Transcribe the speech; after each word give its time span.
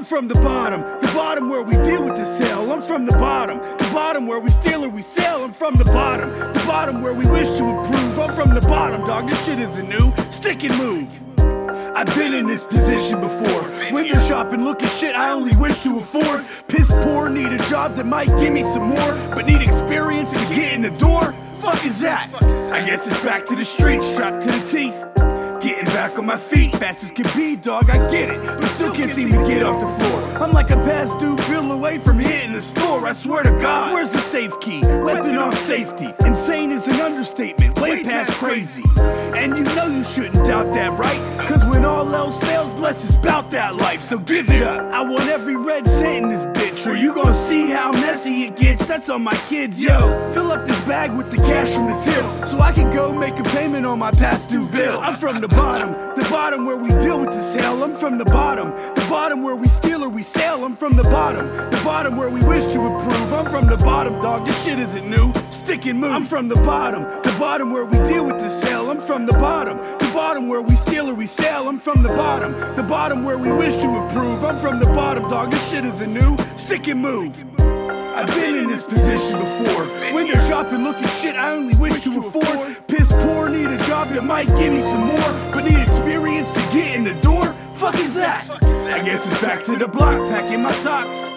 I'm 0.00 0.06
from 0.06 0.28
the 0.28 0.34
bottom, 0.36 0.80
the 0.80 1.12
bottom 1.14 1.50
where 1.50 1.60
we 1.60 1.72
deal 1.82 2.02
with 2.02 2.16
this 2.16 2.38
hell. 2.38 2.72
I'm 2.72 2.80
from 2.80 3.04
the 3.04 3.12
bottom, 3.18 3.58
the 3.58 3.90
bottom 3.92 4.26
where 4.26 4.40
we 4.40 4.48
steal 4.48 4.86
or 4.86 4.88
we 4.88 5.02
sell. 5.02 5.44
I'm 5.44 5.52
from 5.52 5.76
the 5.76 5.84
bottom, 5.84 6.30
the 6.30 6.64
bottom 6.66 7.02
where 7.02 7.12
we 7.12 7.28
wish 7.30 7.46
to 7.58 7.64
improve. 7.64 8.18
I'm 8.18 8.34
from 8.34 8.54
the 8.54 8.62
bottom, 8.62 9.02
dog. 9.02 9.28
This 9.28 9.44
shit 9.44 9.58
isn't 9.58 9.86
new. 9.86 10.10
Stick 10.30 10.64
and 10.64 10.74
move. 10.78 11.06
I've 11.94 12.06
been 12.16 12.32
in 12.32 12.46
this 12.46 12.64
position 12.64 13.20
before. 13.20 13.60
Window 13.92 14.18
shopping, 14.20 14.64
looking 14.64 14.88
shit 14.88 15.14
I 15.14 15.32
only 15.32 15.54
wish 15.58 15.82
to 15.82 15.98
afford. 15.98 16.46
Piss 16.66 16.90
poor, 16.90 17.28
need 17.28 17.52
a 17.52 17.58
job 17.68 17.94
that 17.96 18.06
might 18.06 18.28
give 18.38 18.54
me 18.54 18.62
some 18.62 18.84
more, 18.84 19.12
but 19.34 19.44
need 19.44 19.60
experience 19.60 20.32
to 20.32 20.54
get 20.54 20.72
in 20.72 20.80
the 20.80 20.96
door. 20.96 21.34
Fuck 21.56 21.84
is 21.84 22.00
that? 22.00 22.30
I 22.72 22.86
guess 22.86 23.06
it's 23.06 23.22
back 23.22 23.44
to 23.48 23.54
the 23.54 23.66
streets, 23.66 24.06
strapped 24.06 24.48
to 24.48 24.48
the 24.48 24.66
teeth. 24.66 25.29
Back 26.00 26.18
on 26.18 26.24
my 26.24 26.38
feet, 26.38 26.74
fast 26.76 27.02
as 27.02 27.10
can 27.10 27.26
be, 27.36 27.56
dog. 27.56 27.90
I 27.90 27.98
get 28.10 28.30
it, 28.30 28.42
but 28.42 28.64
still 28.68 28.90
can't 28.90 29.12
seem 29.12 29.28
to 29.32 29.36
get 29.46 29.62
off 29.62 29.78
the 29.80 29.86
floor. 30.02 30.22
I'm 30.42 30.50
like 30.50 30.70
a 30.70 30.76
past 30.76 31.18
due 31.18 31.36
bill 31.46 31.72
away 31.72 31.98
from 31.98 32.18
hitting 32.18 32.54
the 32.54 32.60
store. 32.62 33.06
I 33.06 33.12
swear 33.12 33.42
to 33.42 33.50
God, 33.60 33.92
where's 33.92 34.10
the 34.10 34.20
safe 34.20 34.58
key? 34.60 34.80
Weapon 34.80 35.36
off 35.36 35.52
safety. 35.52 36.08
Insane 36.24 36.72
is 36.72 36.88
an 36.88 37.02
understatement, 37.02 37.78
way 37.78 38.02
past 38.02 38.32
crazy. 38.32 38.82
And 38.96 39.58
you 39.58 39.64
know 39.74 39.88
you 39.88 40.02
shouldn't 40.02 40.46
doubt 40.46 40.72
that, 40.72 40.98
right? 40.98 41.46
Cause 41.46 41.62
when 41.66 41.84
all 41.84 42.14
else 42.14 42.42
fails, 42.44 42.72
bless 42.72 43.04
is 43.04 43.16
about 43.16 43.50
that 43.50 43.76
life. 43.76 44.00
So 44.00 44.16
give 44.16 44.50
it 44.50 44.62
up. 44.62 44.90
I 44.92 45.02
want 45.02 45.28
every 45.28 45.56
red 45.56 45.86
cent 45.86 46.24
in 46.24 46.30
this 46.30 46.44
bitch, 46.46 46.90
or 46.90 46.96
you 46.96 47.14
gonna 47.14 47.34
see 47.46 47.68
how 47.68 47.92
messy 48.20 48.44
it 48.44 48.56
gets. 48.56 48.86
That's 48.86 49.08
on 49.08 49.22
my 49.22 49.34
kids, 49.48 49.82
yo. 49.82 49.98
Fill 50.32 50.52
up 50.52 50.66
this 50.66 50.80
bag 50.84 51.12
with 51.12 51.30
the 51.30 51.36
cash 51.38 51.70
from 51.70 51.86
the 51.86 51.98
till, 51.98 52.46
so 52.46 52.60
I 52.60 52.72
can 52.72 52.94
go 52.94 53.12
make 53.12 53.38
a 53.38 53.42
payment 53.44 53.86
on 53.86 53.98
my 53.98 54.10
past 54.10 54.50
due 54.50 54.66
bill. 54.66 55.00
I'm 55.00 55.16
from 55.16 55.40
the 55.40 55.48
bottom, 55.48 55.90
the 56.16 56.26
bottom 56.30 56.66
where 56.66 56.76
we 56.76 56.88
deal 56.88 57.20
with 57.20 57.30
this 57.30 57.54
hell. 57.54 57.82
I'm 57.82 57.94
from 57.94 58.18
the 58.18 58.24
bottom, 58.24 58.70
the 58.94 59.06
bottom 59.08 59.42
where 59.42 59.56
we 59.56 59.66
steal 59.66 60.04
or 60.04 60.08
we 60.08 60.22
sell. 60.22 60.64
I'm 60.64 60.76
from 60.76 60.96
the 60.96 61.04
bottom, 61.04 61.46
the 61.70 61.80
bottom 61.84 62.16
where 62.16 62.28
we 62.28 62.40
wish 62.46 62.64
to 62.64 62.80
improve. 62.80 63.32
I'm 63.32 63.50
from 63.50 63.66
the 63.66 63.78
bottom, 63.78 64.14
dog. 64.20 64.46
This 64.46 64.64
shit 64.64 64.78
isn't 64.78 65.08
new. 65.08 65.32
Stick 65.50 65.86
and 65.86 66.00
move. 66.00 66.12
I'm 66.12 66.24
from 66.24 66.48
the 66.48 66.60
bottom, 66.66 67.02
the 67.22 67.34
bottom 67.38 67.72
where 67.72 67.84
we 67.84 67.98
deal 68.10 68.26
with 68.26 68.38
this 68.38 68.62
hell. 68.64 68.90
I'm 68.90 69.00
from 69.00 69.26
the 69.26 69.38
bottom, 69.38 69.78
the 69.98 70.10
bottom 70.12 70.48
where 70.48 70.62
we 70.62 70.76
steal 70.76 71.08
or 71.08 71.14
we 71.14 71.26
sell. 71.26 71.68
I'm 71.68 71.78
from 71.78 72.02
the 72.02 72.10
bottom, 72.10 72.52
the 72.76 72.82
bottom 72.82 73.24
where 73.24 73.38
we 73.38 73.50
wish 73.52 73.76
to 73.76 73.88
improve. 73.88 74.44
I'm 74.44 74.58
from 74.58 74.78
the 74.78 74.86
bottom, 74.86 75.22
dog. 75.28 75.50
This 75.50 75.70
shit 75.70 75.84
isn't 75.84 76.12
new. 76.12 76.36
Stick 76.56 76.88
and 76.88 77.00
move. 77.00 77.59
I've 78.20 78.34
been 78.34 78.54
in 78.54 78.68
this 78.68 78.82
position 78.82 79.38
before. 79.38 79.86
Window 80.12 80.38
shopping, 80.46 80.84
looking 80.84 81.08
shit 81.08 81.36
I 81.36 81.52
only 81.52 81.74
wish 81.78 82.04
to 82.04 82.18
afford. 82.18 82.86
Piss 82.86 83.10
poor, 83.10 83.48
need 83.48 83.68
a 83.68 83.78
job 83.86 84.08
that 84.10 84.24
might 84.24 84.46
give 84.58 84.74
me 84.74 84.82
some 84.82 85.06
more, 85.06 85.32
but 85.54 85.64
need 85.64 85.80
experience 85.80 86.52
to 86.52 86.60
get 86.70 86.94
in 86.94 87.04
the 87.04 87.14
door. 87.22 87.54
Fuck 87.76 87.94
is 87.94 88.12
that? 88.16 88.46
I 88.62 89.02
guess 89.02 89.26
it's 89.26 89.40
back 89.40 89.64
to 89.64 89.76
the 89.76 89.88
block, 89.88 90.18
packing 90.28 90.62
my 90.62 90.70
socks. 90.72 91.30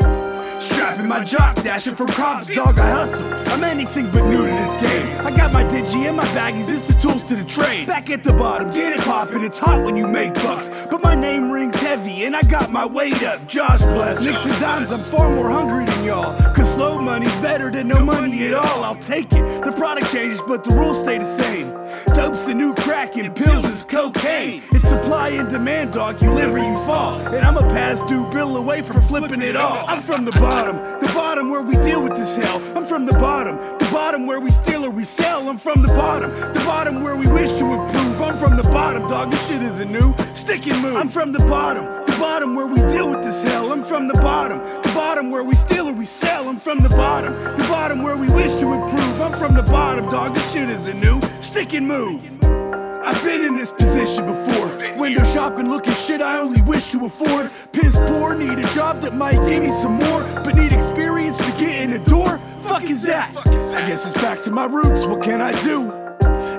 Strapping 0.61 1.07
my 1.07 1.23
jock, 1.23 1.55
dashing 1.63 1.95
from 1.95 2.07
cops, 2.07 2.53
dog, 2.53 2.77
I 2.77 2.89
hustle. 2.89 3.25
I'm 3.53 3.63
anything 3.63 4.09
but 4.11 4.25
new 4.25 4.45
to 4.45 4.51
this 4.51 4.81
game. 4.81 5.25
I 5.25 5.31
got 5.35 5.53
my 5.53 5.63
digi 5.63 6.07
and 6.07 6.17
my 6.17 6.25
baggies, 6.27 6.69
it's 6.69 6.87
the 6.87 6.99
tools 7.01 7.23
to 7.29 7.35
the 7.35 7.45
trade. 7.45 7.87
Back 7.87 8.09
at 8.09 8.23
the 8.23 8.33
bottom, 8.33 8.71
get 8.71 8.93
it 8.93 8.99
poppin', 8.99 9.43
it's 9.43 9.59
hot 9.59 9.83
when 9.83 9.95
you 9.95 10.07
make 10.07 10.33
bucks. 10.35 10.69
But 10.89 11.01
my 11.01 11.15
name 11.15 11.49
rings 11.51 11.77
heavy, 11.77 12.25
and 12.25 12.35
I 12.35 12.41
got 12.43 12.71
my 12.71 12.85
weight 12.85 13.23
up, 13.23 13.47
Josh 13.47 13.81
bless. 13.83 14.25
And 14.25 14.61
dimes, 14.61 14.91
I'm 14.91 15.03
far 15.03 15.29
more 15.29 15.49
hungry 15.49 15.85
than 15.85 16.03
y'all. 16.05 16.53
Slow 16.73 16.99
money's 16.99 17.35
better 17.35 17.69
than 17.69 17.87
no 17.87 18.03
money 18.03 18.47
at 18.47 18.53
all, 18.53 18.83
I'll 18.83 18.95
take 18.95 19.31
it. 19.31 19.63
The 19.63 19.71
product 19.71 20.11
changes, 20.11 20.41
but 20.47 20.63
the 20.63 20.75
rules 20.75 20.99
stay 20.99 21.19
the 21.19 21.25
same. 21.25 21.71
Dope's 22.15 22.45
the 22.45 22.53
new 22.55 22.73
crack, 22.73 23.15
and 23.15 23.35
pills 23.35 23.65
is 23.65 23.85
cocaine. 23.85 24.63
It's 24.71 24.89
supply 24.89 25.29
and 25.29 25.49
demand, 25.51 25.93
dog, 25.93 26.19
you 26.19 26.31
live 26.31 26.51
or 26.51 26.57
you 26.57 26.77
fall. 26.79 27.19
And 27.19 27.45
I'm 27.45 27.57
a 27.57 27.67
past 27.69 28.07
due 28.07 28.27
bill 28.31 28.57
away 28.57 28.81
from 28.81 29.01
flipping 29.03 29.43
it 29.43 29.55
all. 29.55 29.85
I'm 29.87 30.01
from 30.01 30.25
the 30.25 30.31
bottom, 30.31 30.77
the 30.77 31.11
bottom 31.13 31.51
where 31.51 31.61
we 31.61 31.73
deal 31.75 32.01
with 32.01 32.15
this 32.15 32.35
hell. 32.35 32.59
I'm 32.75 32.87
from 32.87 33.05
the 33.05 33.13
bottom, 33.13 33.55
the 33.77 33.89
bottom 33.91 34.25
where 34.25 34.39
we 34.39 34.49
steal 34.49 34.83
or 34.83 34.89
we 34.89 35.03
sell. 35.03 35.47
I'm 35.49 35.59
from 35.59 35.83
the 35.83 35.93
bottom, 35.93 36.31
the 36.31 36.63
bottom 36.65 37.03
where 37.03 37.15
we 37.15 37.27
wish 37.27 37.51
to 37.51 37.65
improve. 37.65 38.19
I'm 38.19 38.37
from 38.37 38.57
the 38.57 38.63
bottom, 38.63 39.07
dog, 39.07 39.29
this 39.29 39.47
shit 39.47 39.61
isn't 39.61 39.91
new. 39.91 40.15
Stick 40.33 40.65
and 40.67 40.81
move. 40.81 40.95
I'm 40.95 41.09
from 41.09 41.31
the 41.31 41.45
bottom, 41.47 41.85
the 42.05 42.17
bottom 42.19 42.55
where 42.55 42.65
we 42.65 42.77
deal 42.93 43.09
with 43.09 43.23
this 43.23 43.43
hell. 43.43 43.71
I'm 43.71 43.83
from 43.83 44.07
the 44.07 44.15
bottom, 44.15 44.59
bottom 44.93 45.31
where 45.31 45.43
we 45.43 45.53
steal 45.55 45.89
or 45.89 45.93
we 45.93 46.05
sell. 46.05 46.47
I'm 46.47 46.57
from 46.57 46.79
the 46.79 46.89
bottom, 46.89 47.33
the 47.33 47.65
bottom 47.69 48.03
where 48.03 48.15
we 48.15 48.27
wish 48.33 48.51
to 48.59 48.73
improve. 48.73 49.21
I'm 49.21 49.33
from 49.33 49.53
the 49.53 49.63
bottom, 49.63 50.05
dog, 50.09 50.35
this 50.35 50.53
shit 50.53 50.69
isn't 50.69 50.99
new. 50.99 51.19
Stick 51.41 51.73
and 51.73 51.87
move. 51.87 52.21
I've 52.43 53.21
been 53.23 53.43
in 53.43 53.55
this 53.55 53.71
position 53.71 54.25
before. 54.25 54.67
Window 54.97 55.25
shopping, 55.25 55.69
looking 55.69 55.93
shit 55.93 56.21
I 56.21 56.39
only 56.39 56.61
wish 56.61 56.89
to 56.91 57.05
afford. 57.05 57.51
Piss 57.71 57.97
poor, 58.07 58.35
need 58.35 58.59
a 58.59 58.73
job 58.73 59.01
that 59.01 59.13
might 59.13 59.35
give 59.47 59.63
me 59.63 59.71
some 59.81 59.95
more, 59.95 60.21
but 60.43 60.55
need 60.55 60.71
experience 60.71 61.37
to 61.37 61.51
get 61.53 61.81
in 61.81 61.91
the 61.91 61.99
door. 61.99 62.37
Fuck 62.61 62.83
is 62.83 63.03
that? 63.03 63.35
I 63.47 63.85
guess 63.85 64.05
it's 64.05 64.19
back 64.21 64.41
to 64.43 64.51
my 64.51 64.65
roots. 64.65 65.05
What 65.05 65.23
can 65.23 65.41
I 65.41 65.51
do? 65.63 65.91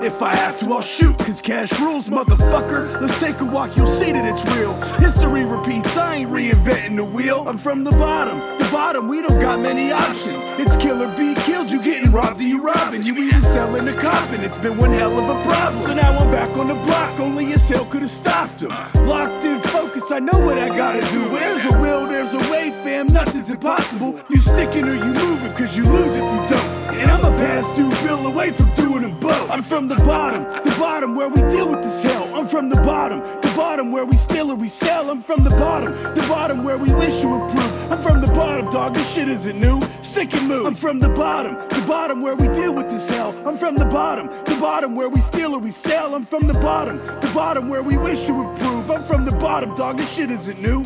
If 0.05 0.21
I 0.21 0.35
have 0.35 0.59
to, 0.59 0.71
I'll 0.71 0.81
shoot, 0.81 1.17
cause 1.17 1.41
cash 1.41 1.79
rules, 1.79 2.09
motherfucker. 2.09 3.01
Let's 3.01 3.19
take 3.19 3.39
a 3.39 3.45
walk, 3.45 3.75
you'll 3.75 3.95
see 3.95 4.11
that 4.11 4.23
it's 4.23 4.47
real. 4.55 4.73
History 4.99 5.45
repeats, 5.45 5.84
I 6.15 6.19
ain't 6.19 6.29
reinventing 6.29 6.95
the 6.95 7.03
wheel. 7.03 7.43
I'm 7.45 7.57
from 7.57 7.83
the 7.83 7.91
bottom, 7.91 8.39
the 8.57 8.69
bottom, 8.71 9.09
we 9.09 9.21
don't 9.21 9.41
got 9.41 9.59
many 9.59 9.91
options. 9.91 10.41
It's 10.57 10.73
kill 10.77 11.03
or 11.03 11.09
be 11.17 11.35
killed, 11.41 11.69
you 11.69 11.83
getting 11.83 12.09
robbed 12.09 12.39
or 12.39 12.45
you 12.45 12.61
robbing. 12.61 13.03
You 13.03 13.17
either 13.17 13.41
selling 13.41 13.85
or 13.85 13.99
copping, 13.99 14.39
it's 14.39 14.57
been 14.59 14.77
one 14.77 14.93
hell 14.93 15.11
of 15.11 15.27
a 15.27 15.43
problem. 15.49 15.83
So 15.83 15.93
now 15.93 16.17
I'm 16.17 16.31
back 16.31 16.55
on 16.55 16.69
the 16.69 16.73
block, 16.73 17.19
only 17.19 17.51
a 17.51 17.59
hell 17.59 17.83
could 17.87 18.01
have 18.01 18.11
stopped 18.11 18.61
him. 18.61 18.69
Locked 19.05 19.43
in 19.43 19.59
focus, 19.59 20.09
I 20.09 20.19
know 20.19 20.39
what 20.39 20.57
I 20.57 20.69
gotta 20.69 21.01
do. 21.11 21.19
There's 21.37 21.65
a 21.65 21.81
will, 21.81 22.07
there's 22.07 22.31
a 22.31 22.49
way, 22.49 22.71
fam, 22.71 23.07
nothing's 23.07 23.49
impossible. 23.49 24.17
You 24.29 24.39
sticking 24.39 24.85
or 24.85 24.95
you 24.95 25.11
moving, 25.21 25.51
cause 25.55 25.75
you 25.75 25.83
lose 25.83 26.15
if 26.15 26.23
you 26.23 26.47
don't. 26.47 26.95
And 26.95 27.11
I'm 27.11 27.25
a 27.25 27.37
past 27.39 27.75
due 27.75 27.89
bill 28.07 28.25
away 28.25 28.51
from 28.53 28.73
doing 28.75 29.01
them. 29.01 29.19
I'm 29.55 29.63
from 29.63 29.87
the 29.87 29.95
bottom, 29.95 30.43
the 30.65 30.75
bottom 30.77 31.15
where 31.15 31.29
we 31.29 31.39
deal 31.43 31.69
with 31.69 31.81
this 31.81 32.03
hell. 32.03 32.29
I'm 32.35 32.45
from 32.45 32.67
the 32.67 32.75
bottom, 32.81 33.19
the 33.19 33.53
bottom 33.55 33.93
where 33.93 34.03
we 34.03 34.17
steal 34.17 34.51
or 34.51 34.55
we 34.55 34.67
sell. 34.67 35.09
I'm 35.09 35.21
from 35.21 35.45
the 35.45 35.49
bottom, 35.51 35.93
the 36.13 36.25
bottom 36.27 36.65
where 36.65 36.77
we 36.77 36.93
wish 36.93 37.21
to 37.21 37.33
improve. 37.33 37.89
I'm 37.89 37.99
from 37.99 38.19
the 38.19 38.33
bottom, 38.33 38.69
dog, 38.69 38.95
this 38.95 39.13
shit 39.13 39.29
isn't 39.29 39.57
new. 39.57 39.79
Stick 40.01 40.35
and 40.35 40.49
move. 40.49 40.65
I'm 40.65 40.75
from 40.75 40.99
the 40.99 41.07
bottom, 41.07 41.53
the 41.69 41.81
bottom 41.87 42.21
where 42.21 42.35
we 42.35 42.49
deal 42.49 42.73
with 42.73 42.89
this 42.89 43.09
hell. 43.09 43.33
I'm 43.47 43.57
from 43.57 43.77
the 43.77 43.85
bottom, 43.85 44.27
the 44.43 44.57
bottom 44.59 44.93
where 44.93 45.07
we 45.07 45.21
steal 45.21 45.55
or 45.55 45.59
we 45.59 45.71
sell. 45.71 46.15
I'm 46.15 46.25
from 46.25 46.47
the 46.47 46.59
bottom, 46.59 46.97
the 46.97 47.31
bottom 47.33 47.69
where 47.69 47.81
we 47.81 47.95
wish 47.95 48.25
to 48.25 48.33
improve. 48.33 48.91
I'm 48.91 49.03
from 49.03 49.23
the 49.23 49.37
bottom, 49.37 49.73
dog, 49.75 49.95
this 49.95 50.13
shit 50.13 50.31
isn't 50.31 50.61
new. 50.61 50.83